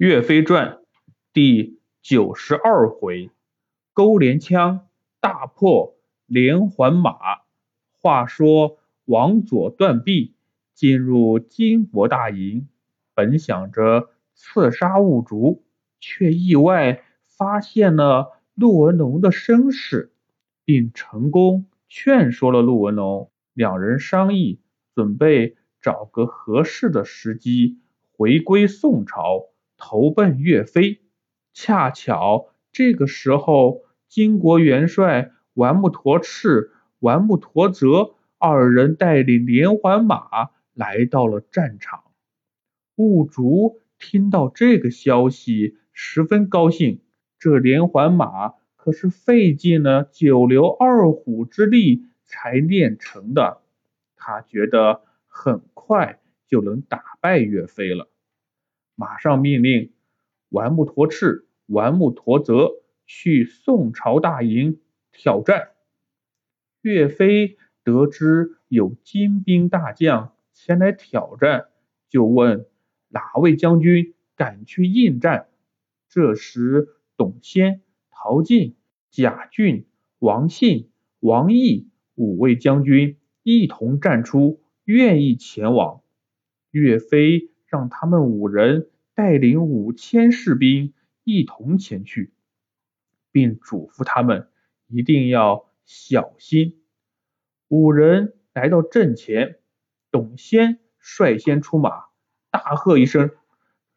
[0.00, 0.78] 岳飞传
[1.30, 3.30] 第九十二回，
[3.92, 4.88] 勾连枪
[5.20, 7.12] 大破连环马。
[8.00, 10.32] 话说王佐断臂，
[10.72, 12.66] 进入金国大营，
[13.14, 15.66] 本想着刺杀兀竹，
[16.00, 20.14] 却意外发现了陆文龙的身世，
[20.64, 23.30] 并成功劝说了陆文龙。
[23.52, 24.60] 两人商议，
[24.94, 27.80] 准备找个合适的时机
[28.16, 29.49] 回归宋朝。
[29.80, 31.00] 投奔岳飞，
[31.52, 42.04] 恰巧这个时候，金国元帅完木陀赤、完木陀泽二人带领连环马来到了战场。
[42.94, 47.00] 兀竹听到这个消息，十分高兴。
[47.38, 53.62] 这连环马可是费尽了九牛二虎之力才练成的，
[54.14, 58.08] 他觉得很快就能打败岳飞了。
[59.00, 59.92] 马上命令
[60.50, 62.72] 完木陀赤、完木陀泽
[63.06, 64.78] 去宋朝大营
[65.10, 65.70] 挑战。
[66.82, 71.68] 岳飞得知有精兵大将前来挑战，
[72.10, 72.66] 就问
[73.08, 75.48] 哪位将军敢去应战。
[76.10, 78.76] 这时，董先、陶进、
[79.10, 79.86] 贾俊、
[80.18, 80.90] 王信、
[81.20, 86.02] 王毅五位将军一同站出，愿意前往。
[86.70, 87.49] 岳飞。
[87.70, 92.32] 让他们五人带领五千士兵一同前去，
[93.30, 94.48] 并嘱咐他们
[94.88, 96.82] 一定要小心。
[97.68, 99.60] 五人来到阵前，
[100.10, 102.06] 董先率先出马，
[102.50, 103.30] 大喝一声：“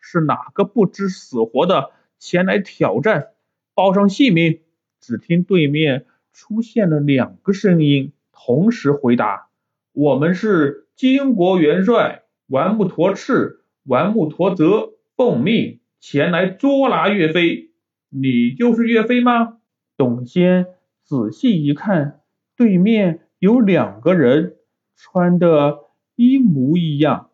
[0.00, 3.28] 是哪个不知死活的前来挑战？
[3.72, 4.62] 报上姓名！”
[5.00, 9.48] 只听对面出现了两个声音，同时回答
[9.92, 12.19] ：“我们是金国元帅
[12.50, 17.70] 完木陀赤。”完木陀泽奉命前来捉拿岳飞，
[18.10, 19.58] 你就是岳飞吗？
[19.96, 20.66] 董先
[21.02, 22.20] 仔细一看，
[22.56, 24.56] 对面有两个人，
[24.94, 25.78] 穿的
[26.14, 27.30] 一模一样，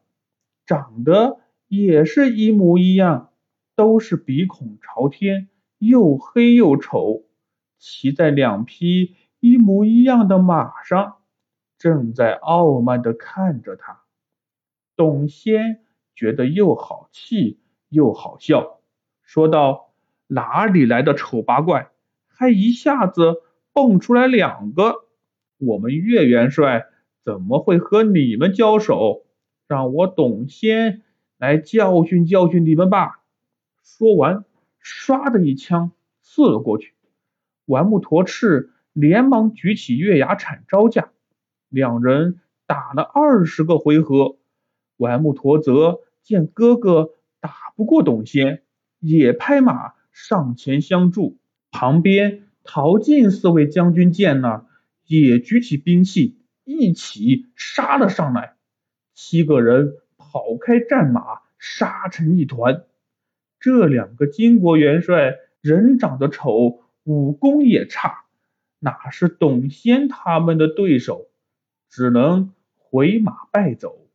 [0.64, 3.32] 长得也是一模一样，
[3.74, 5.48] 都是鼻孔朝天，
[5.78, 7.24] 又黑又丑，
[7.76, 11.16] 骑在两匹一模一样的马上，
[11.76, 14.05] 正在傲慢地看着他。
[14.96, 15.82] 董先。
[16.18, 18.80] 觉得又好气又好笑，
[19.22, 19.92] 说道
[20.28, 21.90] ：“哪里来的丑八怪，
[22.26, 23.42] 还一下子
[23.74, 25.04] 蹦出来两个？
[25.58, 26.86] 我们岳元帅
[27.22, 29.26] 怎么会和你们交手？
[29.68, 31.02] 让我董先
[31.36, 33.20] 来教训教训你们吧！”
[33.84, 34.46] 说完，
[34.82, 35.92] 唰的一枪
[36.22, 36.94] 刺了过去。
[37.66, 41.10] 完木陀赤连忙举起月牙铲招架，
[41.68, 44.38] 两人打了二十个回合。
[44.96, 46.00] 完木陀泽。
[46.22, 48.62] 见哥哥打不过董先，
[48.98, 51.38] 也拍马上前相助。
[51.70, 54.66] 旁边陶进四位将军见了，
[55.06, 58.56] 也举起兵器，一起杀了上来。
[59.14, 62.84] 七个人跑开战马，杀成一团。
[63.60, 68.24] 这两个金国元帅人长得丑，武功也差，
[68.80, 71.28] 哪是董先他们的对手？
[71.88, 74.05] 只能回马败走，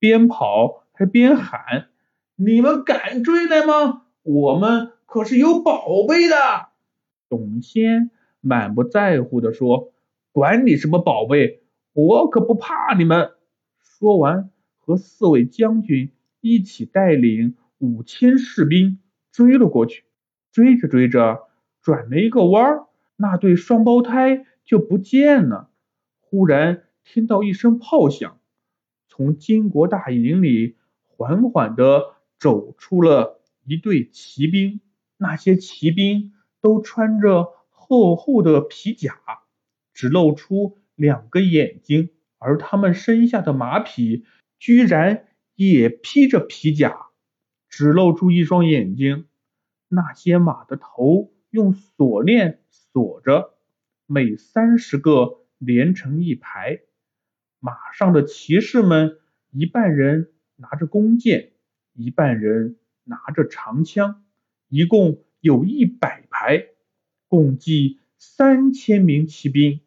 [0.00, 0.80] 边跑。
[0.92, 1.86] 还边喊
[2.36, 4.02] ：“你们敢追来吗？
[4.22, 6.36] 我们可是有宝贝的。”
[7.30, 8.10] 董先
[8.42, 9.94] 满不在乎的说
[10.30, 11.62] ：“管你什么宝贝，
[11.94, 13.30] 我可不怕你们。”
[13.80, 16.12] 说完，和四位将军
[16.42, 18.98] 一起带领五千士兵
[19.32, 20.04] 追了过去。
[20.52, 21.48] 追着追着，
[21.80, 25.70] 转了一个弯儿，那对双胞胎就不见了。
[26.20, 28.39] 忽然听到一声炮响，
[29.20, 30.78] 从金国大营里。
[31.06, 34.80] 缓缓地走出了一队骑兵，
[35.18, 36.32] 那些骑兵
[36.62, 39.18] 都穿着厚厚的皮甲，
[39.92, 42.08] 只露出两个眼睛，
[42.38, 44.24] 而他们身下的马匹
[44.58, 47.08] 居然也披着皮甲，
[47.68, 49.26] 只露出一双眼睛。
[49.88, 53.58] 那些马的头用锁链锁着，
[54.06, 56.80] 每三十个连成一排，
[57.60, 59.18] 马上的骑士们
[59.52, 60.32] 一半人。
[60.62, 61.52] 拿着弓箭，
[61.94, 64.22] 一半人拿着长枪，
[64.68, 66.66] 一共有一百排，
[67.28, 69.80] 共计三千名骑兵。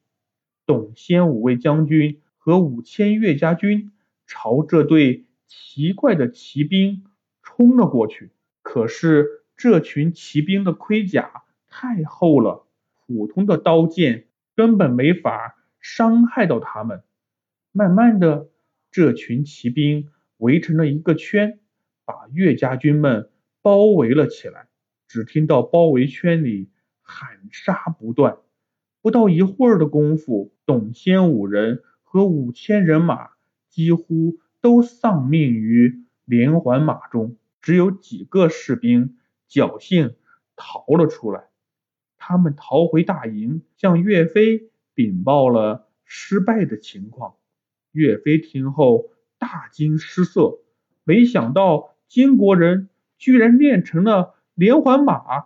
[0.65, 3.91] 董先五位将军和五千岳家军
[4.25, 7.03] 朝这队奇怪的骑兵
[7.43, 8.31] 冲了过去。
[8.63, 12.65] 可是这群骑兵的盔甲太厚了，
[13.05, 17.03] 普通的刀剑根本没法伤害到他们。
[17.73, 18.49] 慢慢的，
[18.89, 20.07] 这群骑兵。
[20.37, 21.59] 围成了一个圈，
[22.03, 23.29] 把岳家军们
[23.61, 24.67] 包围了起来。
[25.07, 26.69] 只听到包围圈里
[27.01, 28.37] 喊杀不断。
[29.01, 33.29] 不到一会儿的功夫，董先五人和五千人马
[33.69, 39.15] 几乎都丧命于连环马中，只有几个士兵
[39.49, 40.15] 侥幸
[40.57, 41.45] 逃了出来。
[42.17, 47.35] 他们逃回大营，向岳飞禀报了失败的情况。
[47.93, 50.59] 岳飞听后大惊失色，
[51.03, 55.45] 没想到金国人居然练成了连环马。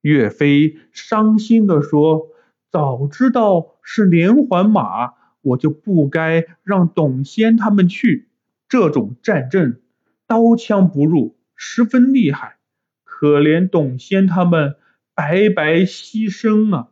[0.00, 2.28] 岳飞伤心地说
[2.70, 8.28] ：“早知道是连环马，我就不该让董先他们去。
[8.68, 9.82] 这种战阵，
[10.28, 12.58] 刀枪不入，十分厉害。
[13.02, 14.76] 可怜董先他们
[15.14, 16.90] 白白牺牲啊！”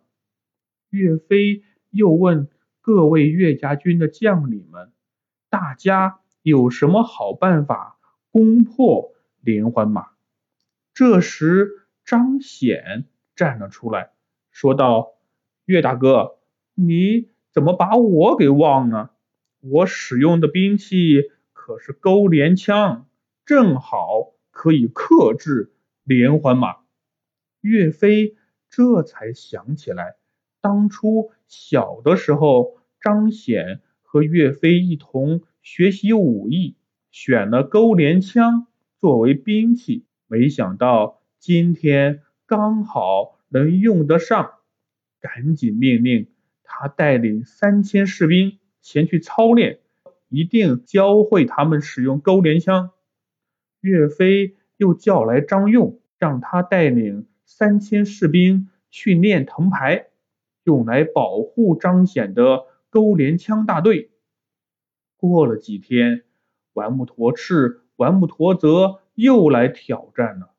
[0.91, 2.49] 岳飞又问
[2.81, 4.91] 各位岳家军的将领们。
[5.59, 7.99] 大家有什么好办法
[8.31, 10.09] 攻破连环马？
[10.93, 14.11] 这时张显站了出来，
[14.51, 15.15] 说道
[15.65, 16.37] ：“岳大哥，
[16.75, 19.13] 你怎么把我给忘了？
[19.63, 21.23] 我使用的兵器
[21.55, 23.09] 可是钩镰枪，
[23.47, 25.73] 正好可以克制
[26.05, 26.81] 连环马。”
[27.65, 28.37] 岳飞
[28.69, 30.17] 这才想起来，
[30.61, 33.81] 当初小的时候，张显。
[34.17, 36.75] 和岳飞一同学习武艺，
[37.11, 38.67] 选了钩镰枪
[38.97, 44.53] 作为兵器，没想到今天刚好能用得上，
[45.21, 46.29] 赶紧命令
[46.65, 49.81] 他带领三千士兵前去操练，
[50.31, 52.93] 一定教会他们使用钩镰枪。
[53.83, 60.07] 岳飞又叫来张用，让他带领三千士兵去练藤牌，
[60.65, 62.65] 用来保护张显的。
[62.97, 64.11] 勾镰枪大队
[65.19, 66.25] 过了几天，
[66.73, 70.55] 完木陀赤、完木陀泽又来挑战了。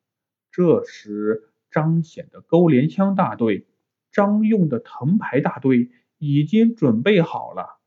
[0.52, 3.66] 这时，张显的勾镰枪大队、
[4.12, 5.90] 张用的藤牌大队
[6.20, 7.80] 已经准备好了。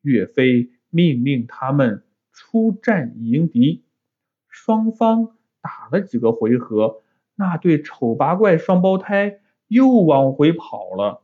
[0.00, 2.02] 岳飞命令他们
[2.32, 3.84] 出战迎敌。
[4.48, 7.02] 双方打了几个回合，
[7.34, 11.22] 那对丑八怪双胞胎又往回跑了。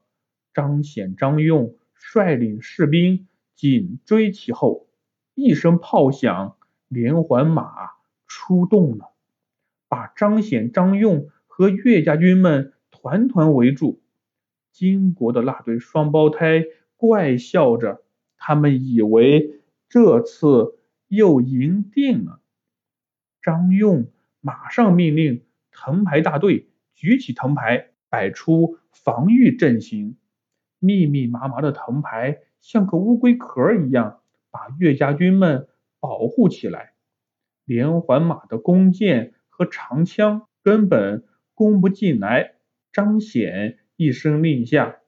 [0.52, 1.74] 张显、张用。
[2.06, 4.88] 率领士兵紧追其后，
[5.34, 7.72] 一声炮响，连环马
[8.26, 9.14] 出动了，
[9.88, 14.02] 把张显、张用和岳家军们团团围住。
[14.70, 16.64] 金国的那对双胞胎
[16.96, 18.04] 怪笑着，
[18.36, 20.78] 他们以为这次
[21.08, 22.42] 又赢定了。
[23.40, 25.42] 张用马上命令
[25.72, 30.16] 藤牌大队举起藤牌，摆出防御阵型。
[30.84, 34.20] 密密麻麻的藤牌像个乌龟壳一样，
[34.50, 35.66] 把岳家军们
[35.98, 36.92] 保护起来。
[37.64, 42.56] 连环马的弓箭和长枪根本攻不进来。
[42.92, 44.98] 张显一声令下，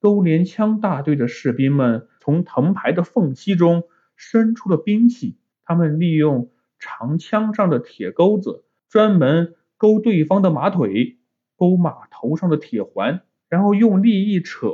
[0.00, 3.84] 钩镰枪大队的士兵们从藤牌的缝隙中
[4.16, 11.18] 伸出了兵器，他们利用长枪上的铁钩子，专门勾对方的马腿，
[11.56, 14.68] 勾马头上的铁环，然后用力一扯。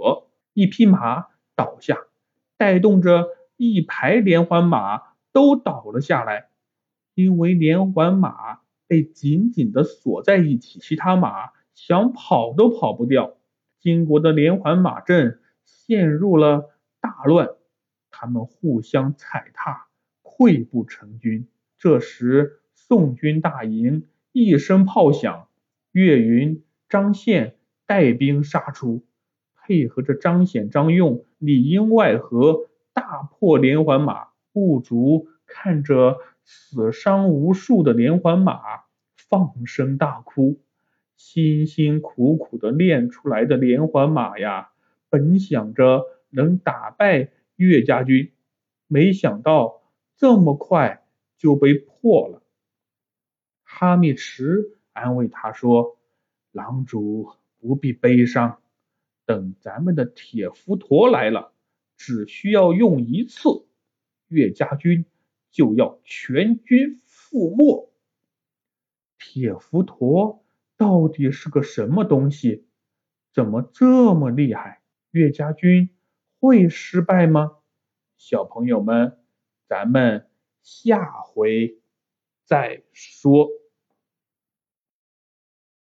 [0.55, 1.27] 一匹马
[1.57, 1.99] 倒下，
[2.57, 5.03] 带动着一排连环马
[5.33, 6.49] 都倒了下来。
[7.15, 13.37] 因为连环马被紧紧地锁在一起，其他马想跑都跑不掉。
[13.81, 17.51] 金国的连环马阵陷入了大乱，
[18.11, 19.89] 他们互相踩踏，
[20.23, 21.49] 溃不成军。
[21.79, 25.49] 这时，宋军大营一声炮响，
[25.91, 29.05] 岳云、张宪带兵杀出。
[29.65, 34.29] 配合着张显、张用里应外合，大破连环马。
[34.53, 38.61] 部族看着死伤无数的连环马，
[39.17, 40.61] 放声大哭。
[41.17, 44.71] 辛辛苦苦的练出来的连环马呀，
[45.09, 48.33] 本想着能打败岳家军，
[48.89, 49.83] 没想到
[50.17, 51.05] 这么快
[51.39, 52.43] 就被破了。
[53.63, 55.97] 哈密池安慰他说
[56.53, 58.59] ：“狼主不必悲伤。”
[59.33, 61.55] 等咱们的铁浮陀来了，
[61.97, 63.65] 只需要用一次，
[64.29, 65.07] 岳家军
[65.51, 67.91] 就要全军覆没。
[69.19, 70.45] 铁浮陀
[70.77, 72.67] 到底是个什么东西？
[73.33, 74.83] 怎么这么厉害？
[75.13, 75.89] 岳家军
[76.39, 77.57] 会失败吗？
[78.19, 79.17] 小朋友们，
[79.67, 80.29] 咱们
[80.63, 81.79] 下回
[82.45, 83.49] 再说。